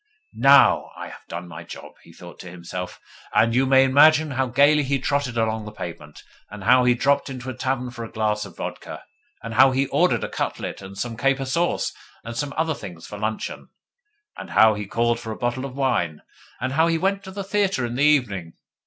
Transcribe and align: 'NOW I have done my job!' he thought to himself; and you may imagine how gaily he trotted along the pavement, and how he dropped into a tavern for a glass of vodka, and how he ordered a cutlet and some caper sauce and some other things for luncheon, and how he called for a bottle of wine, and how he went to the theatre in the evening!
'NOW 0.33 0.89
I 0.97 1.09
have 1.09 1.27
done 1.27 1.47
my 1.47 1.63
job!' 1.63 1.93
he 2.01 2.11
thought 2.11 2.39
to 2.39 2.49
himself; 2.49 2.99
and 3.35 3.53
you 3.53 3.67
may 3.67 3.83
imagine 3.83 4.31
how 4.31 4.47
gaily 4.47 4.81
he 4.81 4.97
trotted 4.97 5.37
along 5.37 5.65
the 5.65 5.71
pavement, 5.71 6.23
and 6.49 6.63
how 6.63 6.85
he 6.85 6.95
dropped 6.95 7.29
into 7.29 7.51
a 7.51 7.53
tavern 7.53 7.91
for 7.91 8.03
a 8.03 8.11
glass 8.11 8.43
of 8.43 8.57
vodka, 8.57 9.03
and 9.43 9.53
how 9.53 9.69
he 9.69 9.85
ordered 9.85 10.23
a 10.23 10.27
cutlet 10.27 10.81
and 10.81 10.97
some 10.97 11.15
caper 11.15 11.45
sauce 11.45 11.93
and 12.23 12.35
some 12.35 12.51
other 12.57 12.73
things 12.73 13.05
for 13.05 13.19
luncheon, 13.19 13.69
and 14.35 14.49
how 14.49 14.73
he 14.73 14.87
called 14.87 15.19
for 15.19 15.31
a 15.31 15.37
bottle 15.37 15.65
of 15.65 15.75
wine, 15.75 16.23
and 16.59 16.73
how 16.73 16.87
he 16.87 16.97
went 16.97 17.21
to 17.23 17.29
the 17.29 17.43
theatre 17.43 17.85
in 17.85 17.93
the 17.93 18.03
evening! 18.03 18.53